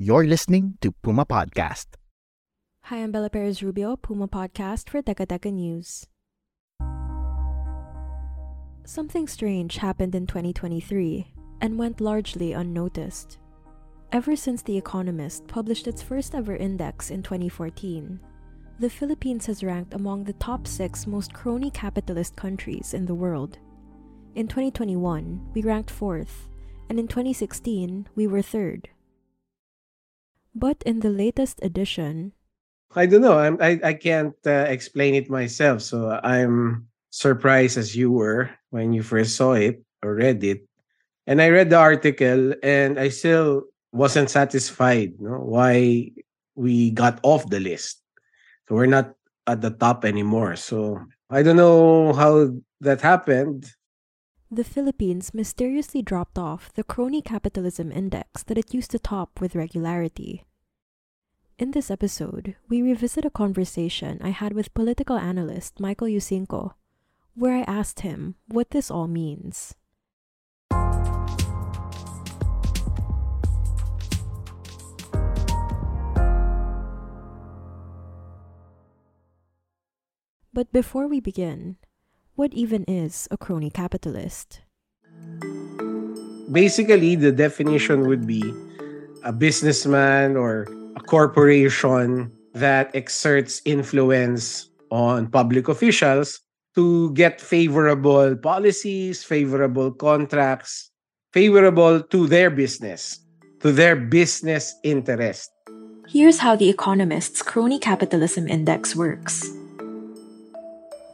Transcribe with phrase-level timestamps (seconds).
[0.00, 1.98] You're listening to Puma Podcast.
[2.84, 6.06] Hi, I'm Bella Perez Rubio, Puma Podcast for Teka Teka News.
[8.84, 13.38] Something strange happened in 2023 and went largely unnoticed.
[14.12, 18.20] Ever since The Economist published its first ever index in 2014,
[18.78, 23.58] the Philippines has ranked among the top six most crony capitalist countries in the world.
[24.36, 26.46] In 2021, we ranked fourth,
[26.88, 28.90] and in 2016, we were third.
[30.58, 32.32] But in the latest edition,
[32.94, 33.38] I don't know.
[33.38, 35.82] I'm, I I can't uh, explain it myself.
[35.82, 40.66] So I'm surprised as you were when you first saw it or read it,
[41.26, 45.20] and I read the article and I still wasn't satisfied.
[45.20, 46.10] No, why
[46.56, 48.02] we got off the list?
[48.68, 49.14] So we're not
[49.46, 50.56] at the top anymore.
[50.56, 50.98] So
[51.30, 52.50] I don't know how
[52.80, 53.70] that happened.
[54.50, 59.54] the Philippines mysteriously dropped off the crony capitalism index that it used to top with
[59.54, 60.44] regularity.
[61.58, 66.74] In this episode, we revisit a conversation I had with political analyst Michael Yusingco,
[67.34, 69.74] where I asked him what this all means.
[80.54, 81.74] But before we begin,
[82.36, 84.60] what even is a crony capitalist?
[86.52, 88.46] Basically, the definition would be
[89.24, 96.40] a businessman or corporation that exerts influence on public officials
[96.74, 100.90] to get favorable policies, favorable contracts,
[101.32, 103.18] favorable to their business,
[103.60, 105.50] to their business interest.
[106.08, 109.50] Here's how The Economist's Crony Capitalism Index works.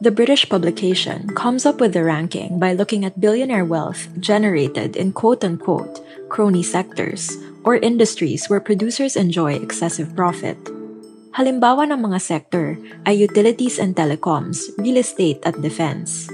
[0.01, 5.13] The British publication comes up with the ranking by looking at billionaire wealth generated in
[5.13, 6.04] quote unquote
[6.35, 10.59] crony sectors or industries where producers enjoy excessive profit.
[11.39, 12.75] Halimbawa ng mga sector
[13.07, 16.27] ay utilities and telecoms, real estate at defense.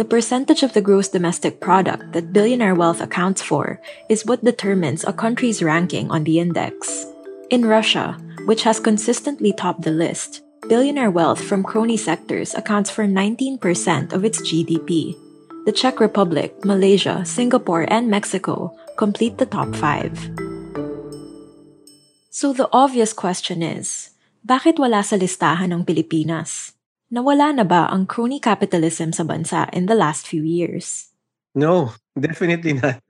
[0.00, 5.04] The percentage of the gross domestic product that billionaire wealth accounts for is what determines
[5.04, 7.04] a country's ranking on the index.
[7.52, 8.16] In Russia,
[8.48, 10.40] which has consistently topped the list,
[10.72, 13.60] billionaire wealth from crony sectors accounts for 19%
[14.10, 15.14] of its GDP.
[15.64, 20.12] The Czech Republic, Malaysia, Singapore, and Mexico complete the top five.
[22.28, 24.12] So the obvious question is,
[24.44, 26.76] bakit wala sa listahan ng Pilipinas?
[27.08, 31.08] Nawala na ba ang crony capitalism sa bansa in the last few years?
[31.56, 33.00] No, definitely not.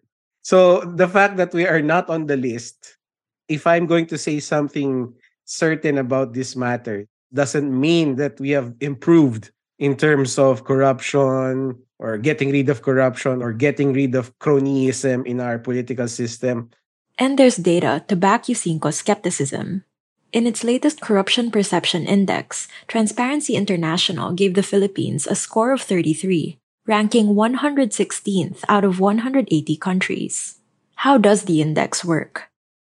[0.46, 3.02] So the fact that we are not on the list,
[3.50, 5.10] if I'm going to say something
[5.42, 9.50] certain about this matter, doesn't mean that we have improved
[9.82, 15.40] in terms of corruption or getting rid of corruption or getting rid of cronyism in
[15.40, 16.70] our political system.
[17.18, 19.84] And there's data to back Yusingco's skepticism.
[20.32, 26.58] In its latest Corruption Perception Index, Transparency International gave the Philippines a score of 33,
[26.86, 30.58] ranking 116th out of 180 countries.
[31.06, 32.50] How does the index work?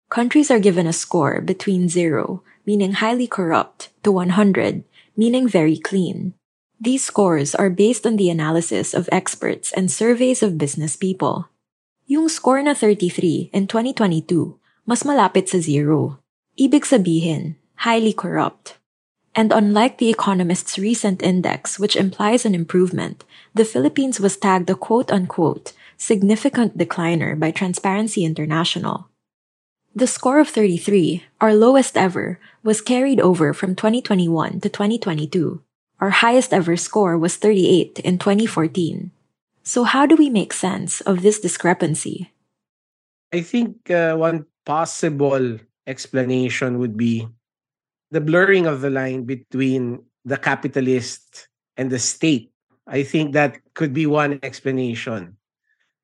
[0.09, 4.83] Countries are given a score between 0, meaning highly corrupt, to 100,
[5.15, 6.33] meaning very clean.
[6.79, 11.51] These scores are based on the analysis of experts and surveys of business people.
[12.07, 14.55] Yung score na 33 in 2022,
[14.87, 16.23] mas malapit sa zero.
[16.55, 18.79] Ibig sabihin, highly corrupt.
[19.35, 24.75] And unlike the Economist's recent index, which implies an improvement, the Philippines was tagged a
[24.75, 29.11] quote-unquote significant decliner by Transparency International.
[29.93, 35.59] The score of 33, our lowest ever, was carried over from 2021 to 2022.
[35.99, 39.11] Our highest ever score was 38 in 2014.
[39.63, 42.31] So how do we make sense of this discrepancy?
[43.33, 47.27] I think uh, one possible explanation would be
[48.11, 51.47] the blurring of the line between the capitalist
[51.77, 52.51] and the state.
[52.87, 55.37] I think that could be one explanation.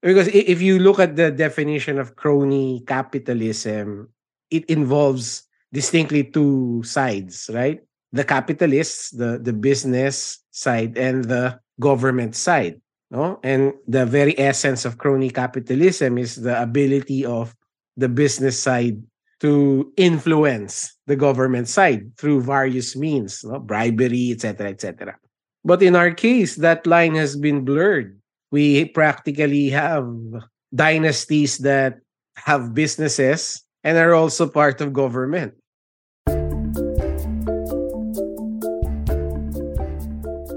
[0.01, 4.09] Because if you look at the definition of crony capitalism,
[4.51, 5.43] it involves
[5.73, 7.81] distinctly two sides, right?
[8.15, 12.79] The capitalists, the, the business side, and the government side.
[13.11, 13.39] No?
[13.43, 17.53] And the very essence of crony capitalism is the ability of
[17.97, 19.03] the business side
[19.41, 23.59] to influence the government side through various means, no?
[23.59, 25.19] bribery, etc., etc.
[25.63, 28.19] But in our case, that line has been blurred.
[28.51, 30.07] We practically have
[30.73, 31.99] dynasties that
[32.37, 35.53] have businesses and are also part of government.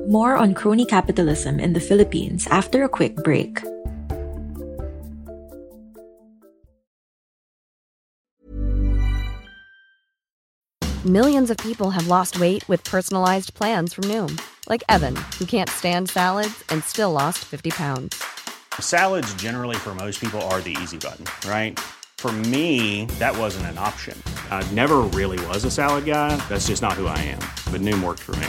[0.08, 3.62] More on crony capitalism in the Philippines after a quick break.
[11.04, 15.68] Millions of people have lost weight with personalized plans from Noom, like Evan, who can't
[15.68, 18.16] stand salads and still lost 50 pounds.
[18.80, 21.78] Salads, generally, for most people, are the easy button, right?
[22.16, 24.16] For me, that wasn't an option.
[24.50, 26.34] I never really was a salad guy.
[26.48, 27.40] That's just not who I am.
[27.70, 28.48] But Noom worked for me.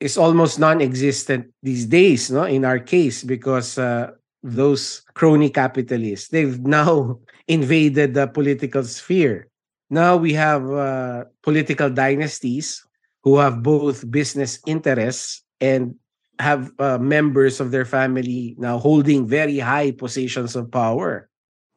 [0.00, 2.44] is almost non-existent these days, no?
[2.44, 4.12] In our case, because uh,
[4.42, 9.46] those crony capitalists they've now invaded the political sphere.
[9.90, 12.84] Now we have uh, political dynasties
[13.22, 15.94] who have both business interests and
[16.38, 21.28] have uh, members of their family now holding very high positions of power.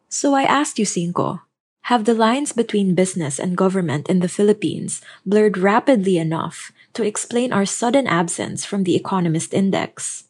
[0.07, 1.41] So I asked Yusingco,
[1.83, 7.51] have the lines between business and government in the Philippines blurred rapidly enough to explain
[7.51, 10.25] our sudden absence from the Economist Index?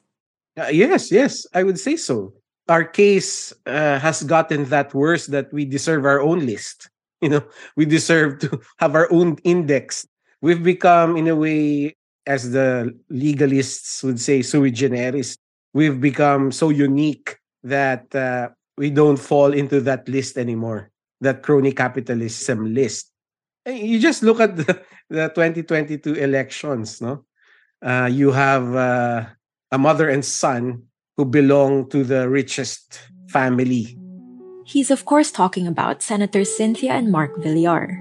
[0.57, 2.33] Uh, yes, yes, I would say so.
[2.69, 6.89] Our case uh, has gotten that worse that we deserve our own list.
[7.23, 7.43] You know,
[7.77, 10.05] we deserve to have our own index.
[10.41, 11.95] We've become, in a way,
[12.27, 15.37] as the legalists would say, sui generis.
[15.73, 20.91] We've become so unique that uh, we don't fall into that list anymore,
[21.23, 23.11] that crony capitalism list.
[23.65, 27.25] You just look at the, the 2022 elections, no?
[27.83, 29.25] Uh, you have uh,
[29.71, 30.83] a mother and son
[31.17, 33.97] who belong to the richest family.
[34.65, 37.99] He's, of course, talking about Senators Cynthia and Mark Villar.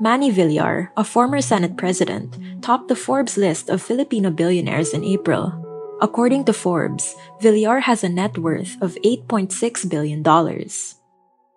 [0.00, 5.52] Manny Villar, a former Senate president, topped the Forbes list of Filipino billionaires in April.
[6.00, 9.50] According to Forbes, Villar has a net worth of $8.6
[9.90, 10.22] billion.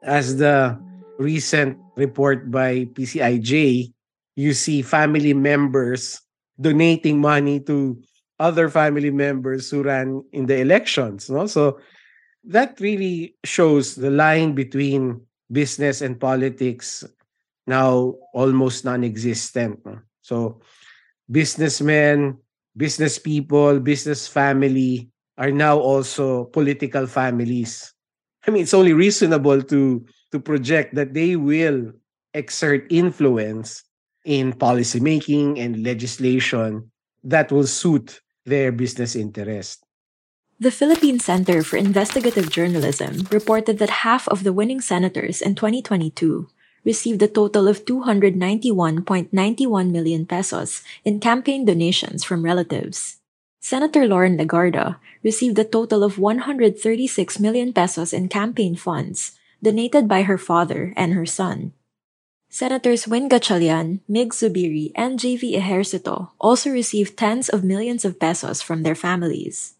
[0.01, 0.81] As the
[1.21, 3.94] recent report by PCIJ,
[4.35, 6.19] you see family members
[6.59, 8.01] donating money to
[8.39, 11.29] other family members who ran in the elections.
[11.29, 11.45] No?
[11.45, 11.79] So
[12.45, 17.05] that really shows the line between business and politics
[17.67, 19.86] now almost non-existent.
[19.86, 20.00] No?
[20.22, 20.62] So
[21.29, 22.38] businessmen,
[22.75, 27.93] business people, business family are now also political families.
[28.48, 31.91] I mean, it's only reasonable to to project that they will
[32.33, 33.83] exert influence
[34.25, 36.89] in policymaking and legislation
[37.23, 39.83] that will suit their business interest.
[40.59, 46.47] The Philippine Center for Investigative Journalism reported that half of the winning senators in 2022
[46.83, 53.17] received a total of 291.91 million pesos in campaign donations from relatives.
[53.59, 60.24] Senator Loren Legarda received a total of 136 million pesos in campaign funds donated by
[60.24, 61.74] her father and her son.
[62.50, 68.62] Senators Win Gatchalian, Mig Zubiri, and JV Ejercito also received tens of millions of pesos
[68.62, 69.75] from their families.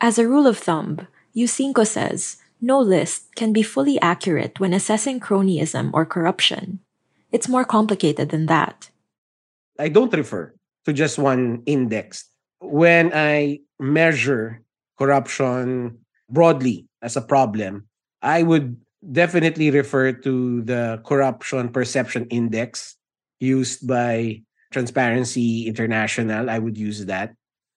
[0.00, 5.18] As a rule of thumb, Yusingco says no list can be fully accurate when assessing
[5.18, 6.78] cronyism or corruption.
[7.32, 8.90] It's more complicated than that.
[9.78, 10.54] I don't refer
[10.84, 12.30] to just one index.
[12.60, 14.62] When I measure
[14.96, 15.98] corruption
[16.30, 17.88] broadly as a problem,
[18.22, 18.80] I would
[19.12, 22.96] definitely refer to the corruption perception index
[23.40, 24.42] used by
[24.72, 26.50] Transparency International.
[26.50, 27.34] I would use that.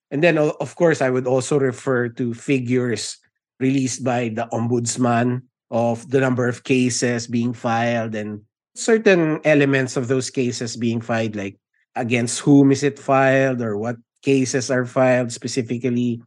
[0.09, 3.17] And then, of course, I would also refer to figures
[3.59, 8.41] released by the ombudsman of the number of cases being filed and
[8.75, 11.57] certain elements of those cases being filed, like
[11.95, 16.21] against whom is it filed or what cases are filed specifically.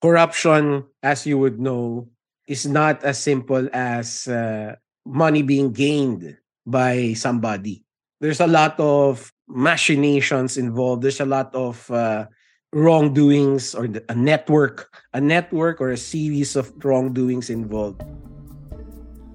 [0.00, 2.08] Corruption, as you would know,
[2.46, 4.74] is not as simple as uh,
[5.04, 6.36] money being gained
[6.66, 7.84] by somebody.
[8.20, 11.02] There's a lot of machinations involved.
[11.02, 12.26] There's a lot of uh,
[12.72, 18.02] wrongdoings or a network, a network or a series of wrongdoings involved.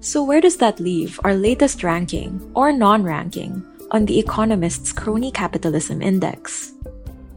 [0.00, 5.30] So, where does that leave our latest ranking or non ranking on The Economist's Crony
[5.30, 6.72] Capitalism Index?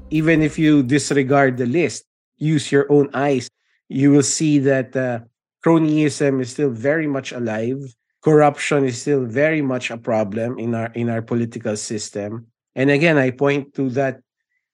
[0.10, 2.06] Even if you disregard the list,
[2.38, 3.50] use your own eyes,
[3.88, 5.20] you will see that uh,
[5.66, 7.82] cronyism is still very much alive.
[8.22, 12.48] Corruption is still very much a problem in our in our political system.
[12.76, 14.22] And again, I point to that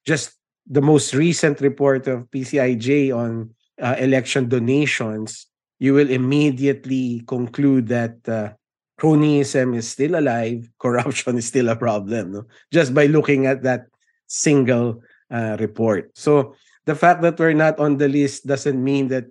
[0.04, 5.46] just the most recent report of PCIJ on uh, election donations,
[5.78, 8.52] you will immediately conclude that uh,
[9.00, 12.44] cronyism is still alive, corruption is still a problem, no?
[12.72, 13.86] just by looking at that
[14.26, 16.10] single uh, report.
[16.14, 19.26] So the fact that we're not on the list doesn't mean that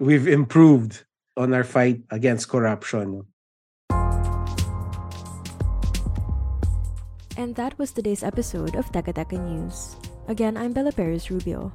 [0.00, 1.04] we've improved
[1.36, 3.26] on our fight against corruption.
[7.36, 9.96] And that was today's episode of Teka News.
[10.28, 11.72] Again, I'm Bella Perez Rubio.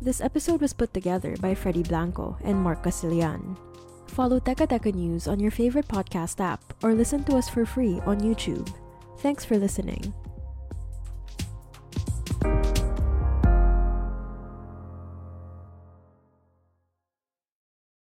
[0.00, 3.56] This episode was put together by Freddy Blanco and Mark Casilian.
[4.08, 8.20] Follow Teka News on your favorite podcast app or listen to us for free on
[8.20, 8.68] YouTube.
[9.18, 10.12] Thanks for listening.